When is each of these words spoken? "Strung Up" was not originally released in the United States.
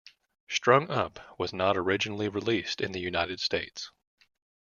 "Strung 0.49 0.89
Up" 0.89 1.19
was 1.37 1.53
not 1.53 1.77
originally 1.77 2.27
released 2.27 2.81
in 2.81 2.91
the 2.91 2.99
United 2.99 3.39
States. 3.39 3.91